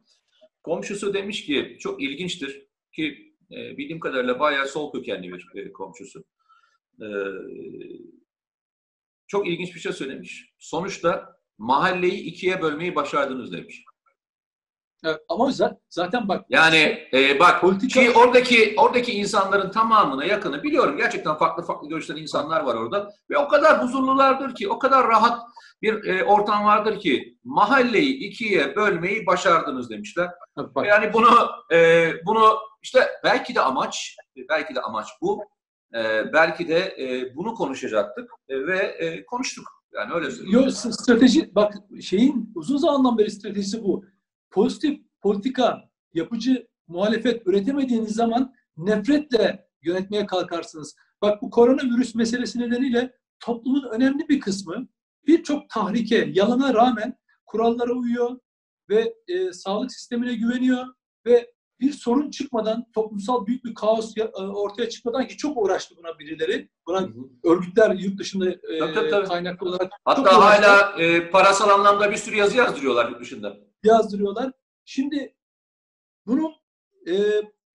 [0.63, 6.25] Komşusu demiş ki çok ilginçtir ki e, bildiğim kadarıyla bayağı sol kökenli bir e, komşusu.
[7.01, 7.07] E,
[9.27, 10.53] çok ilginç bir şey söylemiş.
[10.59, 13.85] Sonuçta mahalleyi ikiye bölmeyi başardınız demiş.
[15.05, 15.51] Evet, ama
[15.89, 18.01] zaten bak yani e, bak politika...
[18.01, 23.39] ki oradaki oradaki insanların tamamına yakını biliyorum gerçekten farklı farklı görüşten insanlar var orada ve
[23.39, 25.43] o kadar huzurlulardır ki o kadar rahat
[25.83, 30.31] bir e, ortam vardır ki mahalleyi ikiye bölmeyi başardınız demişler.
[30.57, 30.87] Bak.
[30.87, 34.17] Yani bunu e, bunu işte belki de amaç,
[34.49, 35.45] belki de amaç bu.
[35.95, 39.67] E, belki de e, bunu konuşacaktık e, ve e, konuştuk.
[39.95, 40.61] Yani öyle söyleyeyim.
[40.61, 44.05] Yok strateji, bak şeyin uzun zamandan beri stratejisi bu.
[44.55, 50.97] Pozitif politika, yapıcı muhalefet üretemediğiniz zaman nefretle yönetmeye kalkarsınız.
[51.23, 54.89] Bak bu koronavirüs meselesi nedeniyle toplumun önemli bir kısmı
[55.27, 58.39] birçok tahrike, yalana rağmen kurallara uyuyor
[58.89, 60.87] ve e, sağlık sistemine güveniyor
[61.27, 66.19] ve bir sorun çıkmadan, toplumsal büyük bir kaos e, ortaya çıkmadan ki çok uğraştı buna
[66.19, 66.69] birileri.
[66.87, 67.51] Buna hı hı.
[67.51, 69.29] örgütler yurt dışında e, tabii, tabii, tabii.
[69.29, 73.57] kaynaklı olarak Hatta hala e, parasal anlamda bir sürü yazı yazdırıyorlar yurt dışında.
[73.85, 74.53] Yazdırıyorlar.
[74.85, 75.35] Şimdi
[76.27, 76.53] bunu
[77.09, 77.15] e,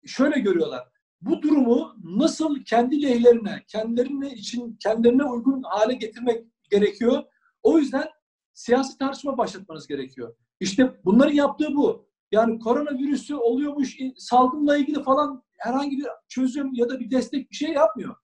[0.06, 0.88] şöyle görüyorlar.
[1.22, 7.24] Bu durumu nasıl kendi lehlerine, kendilerine için kendilerine uygun hale getirmek gerekiyor.
[7.64, 8.10] O yüzden
[8.54, 10.36] siyasi tartışma başlatmanız gerekiyor.
[10.60, 12.08] İşte bunların yaptığı bu.
[12.32, 17.70] Yani koronavirüsü oluyormuş, salgınla ilgili falan herhangi bir çözüm ya da bir destek bir şey
[17.70, 18.16] yapmıyor.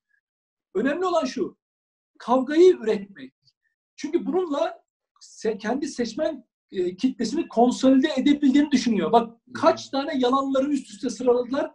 [0.76, 1.58] Önemli olan şu,
[2.20, 3.34] kavgayı üretmek.
[3.96, 4.84] Çünkü bununla
[5.60, 9.12] kendi seçmen e, kitlesini konsolide edebildiğini düşünüyor.
[9.12, 11.72] Bak kaç tane yalanları üst üste sıraladılar.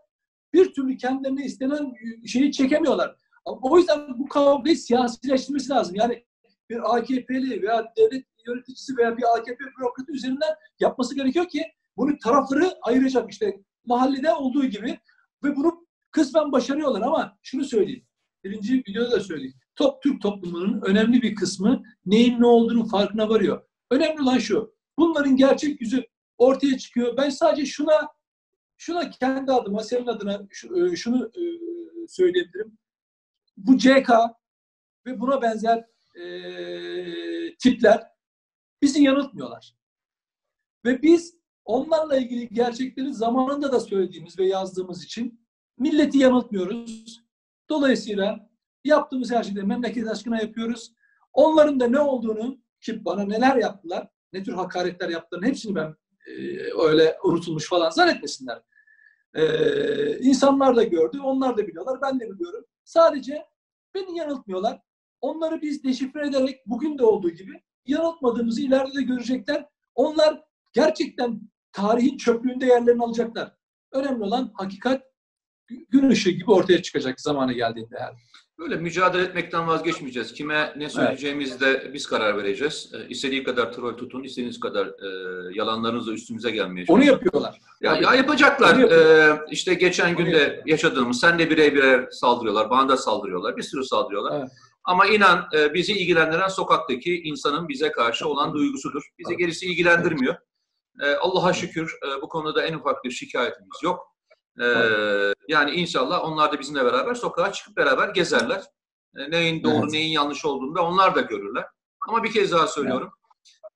[0.52, 1.92] Bir türlü kendilerine istenen
[2.26, 3.16] şeyi çekemiyorlar.
[3.44, 5.94] O yüzden bu kavgayı siyasileştirmesi lazım.
[5.94, 6.24] Yani
[6.70, 11.62] bir AKP'li veya devlet yöneticisi veya bir AKP bürokratı üzerinden yapması gerekiyor ki
[11.96, 14.98] bunu tarafları ayıracak işte mahallede olduğu gibi
[15.44, 18.04] ve bunu kısmen başarıyorlar ama şunu söyleyeyim.
[18.44, 19.54] Birinci videoda da söyleyeyim.
[19.76, 23.62] Top Türk toplumunun önemli bir kısmı neyin ne olduğunu farkına varıyor.
[23.90, 24.77] Önemli olan şu.
[24.98, 26.06] Bunların gerçek yüzü
[26.38, 27.16] ortaya çıkıyor.
[27.16, 28.08] Ben sadece şuna
[28.76, 30.46] şuna kendi adıma, senin adına
[30.92, 31.42] e, şunu e,
[32.08, 32.78] söyleyebilirim.
[33.56, 34.10] Bu CK
[35.06, 35.84] ve buna benzer
[36.14, 38.06] e, tipler
[38.82, 39.74] bizi yanıltmıyorlar.
[40.84, 41.34] Ve biz
[41.64, 45.40] onlarla ilgili gerçekleri zamanında da söylediğimiz ve yazdığımız için
[45.78, 47.22] milleti yanıltmıyoruz.
[47.70, 48.50] Dolayısıyla
[48.84, 50.92] yaptığımız her şeyde memleket aşkına yapıyoruz.
[51.32, 55.94] Onların da ne olduğunu ki bana neler yaptılar, ne tür hakaretler yaptılarını hepsini ben
[56.26, 56.32] e,
[56.88, 58.62] öyle unutulmuş falan zannetmesinler.
[59.34, 62.64] E, insanlar da gördü, onlar da biliyorlar, ben de biliyorum.
[62.84, 63.46] Sadece
[63.94, 64.80] beni yanıltmıyorlar.
[65.20, 69.66] Onları biz deşifre ederek bugün de olduğu gibi yanıltmadığımızı ileride de görecekler.
[69.94, 71.40] Onlar gerçekten
[71.72, 73.56] tarihin çöplüğünde yerlerini alacaklar.
[73.92, 75.02] Önemli olan hakikat
[75.66, 78.14] gün ışığı gibi ortaya çıkacak zamanı geldiğinde her.
[78.58, 80.32] Böyle mücadele etmekten vazgeçmeyeceğiz.
[80.32, 82.92] Kime ne söyleyeceğimiz de biz karar vereceğiz.
[82.94, 85.08] E, istediği kadar troll tutun, istediğiniz kadar e,
[85.54, 87.60] yalanlarınızla üstümüze gelmeye Onu yapıyorlar.
[87.80, 88.76] Ya, ya yapacaklar.
[88.78, 89.36] Yapıyorlar.
[89.36, 93.84] E, işte geçen günde yaşadığımız, sen de birey birer saldırıyorlar, bana da saldırıyorlar, bir sürü
[93.84, 94.40] saldırıyorlar.
[94.40, 94.50] Evet.
[94.84, 99.02] Ama inan e, bizi ilgilendiren sokaktaki insanın bize karşı olan duygusudur.
[99.18, 100.34] Bizi gerisi ilgilendirmiyor.
[101.02, 104.17] E, Allah'a şükür e, bu konuda en ufak bir şikayetimiz yok.
[105.48, 108.62] Yani inşallah onlar da bizimle beraber sokağa çıkıp beraber gezerler.
[109.28, 109.92] Neyin doğru, evet.
[109.92, 111.64] neyin yanlış olduğunu da onlar da görürler.
[112.08, 113.12] Ama bir kez daha söylüyorum.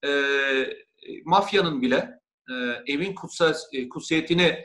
[0.03, 0.77] Evet.
[1.25, 2.21] mafyanın bile
[2.87, 3.55] evin kutsal,
[3.91, 4.65] kutsiyetini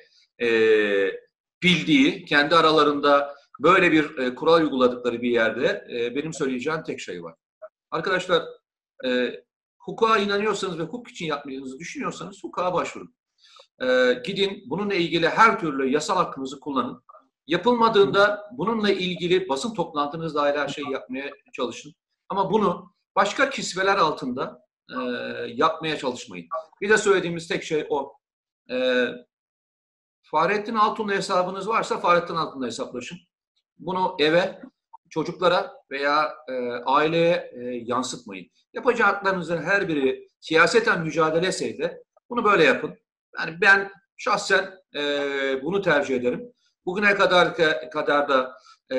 [1.63, 7.23] bildiği, kendi aralarında böyle bir e, kural uyguladıkları bir yerde e, benim söyleyeceğim tek şey
[7.23, 7.35] var.
[7.91, 8.43] Arkadaşlar
[9.05, 9.41] e,
[9.79, 13.15] hukuka inanıyorsanız ve hukuk için yapmayacağınızı düşünüyorsanız hukuka başvurun.
[13.81, 17.03] E, gidin bununla ilgili her türlü yasal hakkınızı kullanın.
[17.47, 21.93] Yapılmadığında bununla ilgili basın toplantınızda ayrı her şeyi yapmaya çalışın.
[22.29, 25.01] Ama bunu başka kisveler altında e,
[25.47, 26.47] yapmaya çalışmayın.
[26.81, 28.13] Bir de söylediğimiz tek şey o.
[28.71, 29.07] E,
[30.21, 33.17] Fahrettin Altun'la hesabınız varsa Fahrettin Altun'la hesaplaşın
[33.79, 34.61] bunu eve,
[35.09, 36.53] çocuklara veya e,
[36.85, 38.47] aileye e, yansıtmayın.
[38.73, 42.97] Yapacaklarınızın her biri siyaseten mücadele etseydi bunu böyle yapın.
[43.39, 45.01] Yani ben şahsen e,
[45.63, 46.41] bunu tercih ederim.
[46.85, 47.55] Bugüne kadar
[47.91, 48.57] kadar da
[48.89, 48.97] e,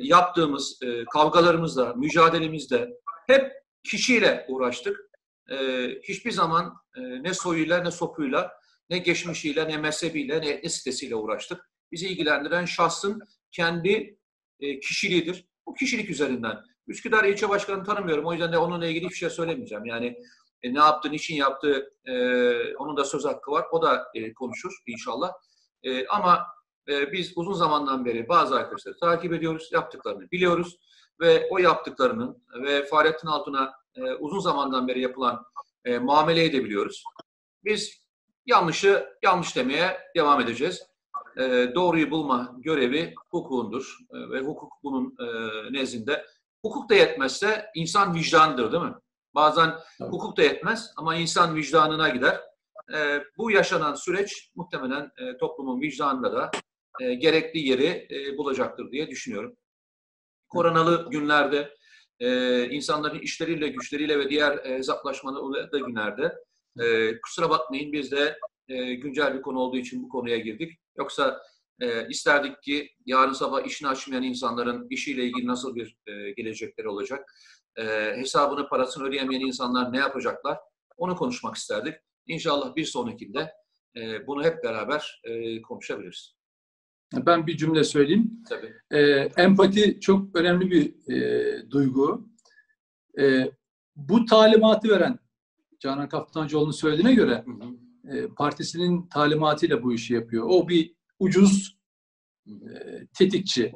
[0.00, 2.88] yaptığımız e, kavgalarımızda, mücadelemizde
[3.26, 3.52] hep
[3.84, 5.00] kişiyle uğraştık.
[5.50, 5.56] E,
[6.02, 8.52] hiçbir zaman e, ne soyuyla ne sopuyla,
[8.90, 11.70] ne geçmişiyle, ne mezhebiyle, ne etnisitesiyle uğraştık.
[11.92, 13.20] Bizi ilgilendiren şahsın
[13.52, 14.18] kendi
[14.60, 15.44] e, kişiliğidir.
[15.66, 16.56] Bu kişilik üzerinden.
[16.86, 18.26] Üsküdar ilçe başkanını tanımıyorum.
[18.26, 19.84] O yüzden de onunla ilgili hiçbir şey söylemeyeceğim.
[19.84, 20.16] Yani
[20.66, 23.66] e, ne yaptı, niçin yaptı, e, onun da söz hakkı var.
[23.72, 25.32] O da e, konuşur inşallah.
[25.82, 26.46] E, ama
[26.88, 30.76] e, biz uzun zamandan beri bazı arkadaşları takip ediyoruz, yaptıklarını biliyoruz.
[31.20, 35.44] Ve o yaptıklarının ve Fahrettin Altun'a e, uzun zamandan beri yapılan
[35.84, 37.04] e, muameleyi de biliyoruz.
[37.64, 38.06] Biz
[38.46, 40.82] yanlışı yanlış demeye devam edeceğiz
[41.36, 45.26] e, doğruyu bulma görevi hukukundur e, ve hukuk bunun e,
[45.72, 46.26] nezdinde.
[46.62, 48.94] Hukuk da yetmezse insan vicdanıdır değil mi?
[49.36, 52.40] Bazen hukuk da yetmez ama insan vicdanına gider.
[52.94, 56.50] E, bu yaşanan süreç muhtemelen e, toplumun vicdanında da
[57.00, 59.56] e, gerekli yeri e, bulacaktır diye düşünüyorum.
[60.48, 61.74] Koronalı günlerde
[62.20, 66.34] e, insanların işleriyle, güçleriyle ve diğer e, hesaplaşmalı da günlerde
[66.80, 70.78] e, kusura bakmayın biz de e, güncel bir konu olduğu için bu konuya girdik.
[70.98, 71.42] Yoksa
[71.80, 77.34] e, isterdik ki yarın sabah işini açmayan insanların işiyle ilgili nasıl bir e, gelecekleri olacak?
[77.76, 77.82] E,
[78.16, 80.58] hesabını, parasını ödeyemeyen insanlar ne yapacaklar?
[80.96, 81.94] Onu konuşmak isterdik.
[82.26, 83.52] İnşallah bir sonrakinde
[83.96, 86.36] e, bunu hep beraber e, konuşabiliriz.
[87.14, 88.42] Ben bir cümle söyleyeyim.
[88.48, 88.72] Tabii.
[88.90, 89.00] E,
[89.36, 92.28] empati çok önemli bir e, duygu.
[93.18, 93.50] E,
[93.96, 95.18] bu talimatı veren
[95.80, 98.16] Canan Kaftancıoğlu'nun söylediğine göre Hı hı.
[98.16, 100.46] e, partisinin talimatıyla bu işi yapıyor.
[100.48, 101.78] O bir ucuz
[102.46, 102.52] e,
[103.18, 103.74] tetikçi.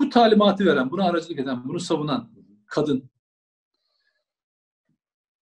[0.00, 2.35] Bu talimatı veren, bunu aracılık eden, bunu savunan
[2.66, 3.10] kadın.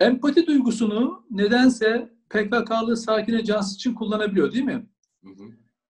[0.01, 4.87] Empati duygusunu nedense PKK'lı Sakine Cansız için kullanabiliyor değil mi?
[5.25, 5.44] Hı hı.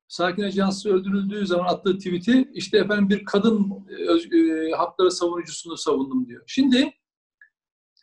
[0.09, 5.77] Sakine Cansız öldürüldüğü zaman attığı tweet'i işte efendim bir kadın e, öz- e, hakları savunucusunu
[5.77, 6.43] savundum diyor.
[6.47, 6.93] Şimdi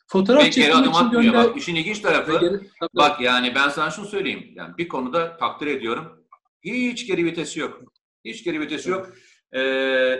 [0.07, 1.23] fotoğraf Ve geri adım atmıyor.
[1.23, 1.49] gönder...
[1.49, 2.89] Bak işin ilginç tarafı, geri- tabii.
[2.95, 4.51] bak yani ben sana şunu söyleyeyim.
[4.55, 6.23] Yani bir konuda takdir ediyorum.
[6.63, 7.81] Hiç geri vitesi yok.
[8.25, 9.13] Hiç geri vitesi yok.
[9.51, 9.59] Ee,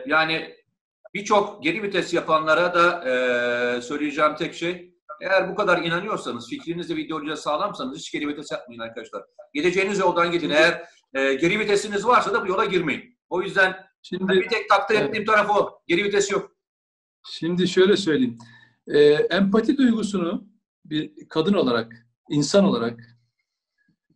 [0.07, 0.55] yani
[1.17, 7.01] birçok geri vites yapanlara da e, söyleyeceğim tek şey, eğer bu kadar inanıyorsanız, fikrinizde ve
[7.01, 9.23] ideolojide sağlamsanız hiç geri vites yapmayın arkadaşlar.
[9.53, 10.49] Gideceğiniz yoldan gidin.
[10.49, 13.17] Eğer e, geri vitesiniz varsa da bu yola girmeyin.
[13.29, 15.09] O yüzden Şimdi bir tek takdir Evet.
[15.09, 15.79] ettiğim taraf o.
[15.87, 16.51] Geri vites yok.
[17.29, 18.37] Şimdi şöyle söyleyeyim.
[18.87, 20.47] Ee, empati duygusunu
[20.85, 21.91] bir kadın olarak,
[22.29, 22.99] insan olarak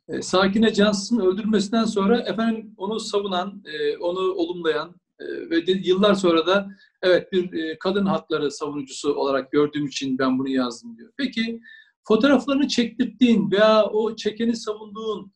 [0.07, 6.13] e, Sakine Cansız'ın öldürmesinden sonra efendim onu savunan, e, onu olumlayan e, ve de, yıllar
[6.13, 6.67] sonra da
[7.01, 11.13] evet bir e, kadın hakları savunucusu olarak gördüğüm için ben bunu yazdım diyor.
[11.17, 11.61] Peki
[12.07, 15.31] fotoğraflarını çektirdiğin veya o çekeni savunduğun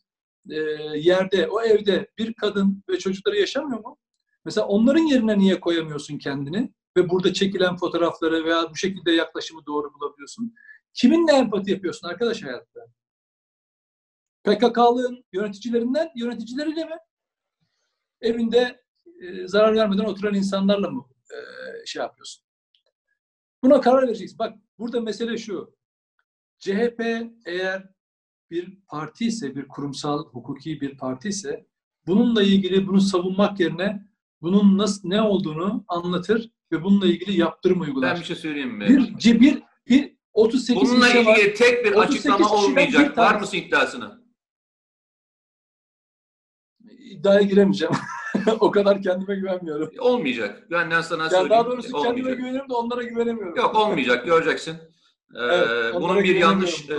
[0.50, 0.56] e,
[0.98, 3.98] yerde, o evde bir kadın ve çocukları yaşamıyor mu?
[4.46, 6.72] Mesela onların yerine niye koyamıyorsun kendini?
[6.98, 10.56] ve burada çekilen fotoğrafları veya bu şekilde yaklaşımı doğru bulabiliyorsun.
[10.94, 12.80] Kiminle empati yapıyorsun arkadaş hayatta?
[14.44, 16.98] PKK'lığın yöneticilerinden, yöneticileriyle mi?
[18.22, 18.84] Evinde
[19.22, 21.38] e, zarar vermeden oturan insanlarla mı e,
[21.86, 22.46] şey yapıyorsun?
[23.64, 24.40] Buna karar vereceksin.
[24.40, 25.76] Bak burada mesele şu.
[26.60, 27.02] CHP
[27.46, 27.90] eğer
[28.52, 31.68] bir parti ise, bir kurumsal, hukuki bir parti ise
[32.08, 34.06] bununla ilgili bunu savunmak yerine
[34.42, 38.14] bunun nasıl ne olduğunu anlatır ve bununla ilgili yaptırım uygular.
[38.14, 38.88] Ben bir şey söyleyeyim mi?
[38.88, 41.38] Bir, bir, bir 38 Bununla ilçe var.
[41.38, 43.18] ilgili tek bir 38 açıklama olmayacak.
[43.18, 44.25] Var mısın iddiasını?
[47.26, 47.94] İddiaya giremeyeceğim.
[48.60, 49.92] o kadar kendime güvenmiyorum.
[50.00, 50.72] Olmayacak.
[50.72, 51.50] Benden sana Yani söyleyeyim.
[51.50, 52.38] daha doğrusu kendime olmayacak.
[52.38, 53.56] güveniyorum da onlara güvenemiyorum.
[53.56, 54.26] Yok olmayacak.
[54.26, 54.74] Göreceksin.
[55.36, 56.90] Ee, Evet, bunun bir yanlış...
[56.90, 56.96] E,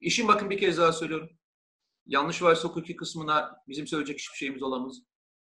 [0.00, 1.28] işin bakın bir kez daha söylüyorum.
[2.06, 4.96] Yanlış varsa hukuki kısmına bizim söyleyecek hiçbir şeyimiz olamaz.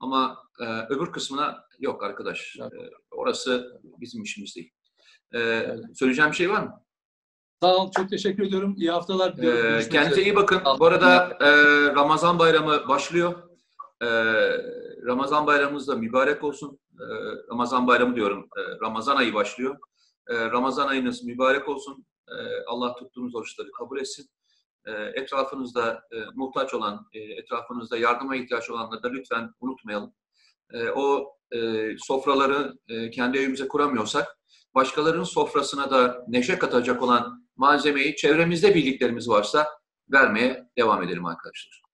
[0.00, 2.56] Ama e, öbür kısmına yok arkadaş.
[2.58, 2.74] Yok.
[2.74, 4.72] E, orası bizim işimiz değil.
[5.34, 6.82] E, söyleyeceğim bir şey var mı?
[7.62, 8.74] Sağ ol, çok teşekkür ediyorum.
[8.78, 9.74] İyi haftalar diliyorum.
[9.74, 10.60] Ee, kendinize iyi bakın.
[10.64, 10.80] Olun.
[10.80, 11.50] Bu arada e,
[11.94, 13.45] Ramazan bayramı başlıyor.
[14.02, 14.06] E,
[15.06, 16.78] Ramazan bayramımız da mübarek olsun.
[17.00, 17.04] E,
[17.50, 18.48] Ramazan bayramı diyorum.
[18.56, 19.78] E, Ramazan ayı başlıyor.
[20.28, 22.06] E, Ramazan ayınız mübarek olsun.
[22.28, 22.34] E,
[22.66, 24.30] Allah tuttuğunuz oruçları kabul etsin.
[24.86, 30.14] E, etrafınızda e, muhtaç olan, e, etrafınızda yardıma ihtiyaç olanları da lütfen unutmayalım.
[30.72, 34.38] E, o e, sofraları e, kendi evimize kuramıyorsak,
[34.74, 39.68] başkalarının sofrasına da neşe katacak olan malzemeyi çevremizde bildiklerimiz varsa
[40.12, 41.85] vermeye devam edelim arkadaşlar.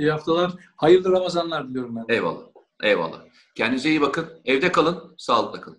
[0.00, 0.52] İyi haftalar.
[0.76, 2.14] Hayırlı Ramazanlar diliyorum ben.
[2.14, 2.42] Eyvallah.
[2.82, 3.20] Eyvallah.
[3.54, 4.40] Kendinize iyi bakın.
[4.44, 5.14] Evde kalın.
[5.18, 5.78] Sağlıkla kalın.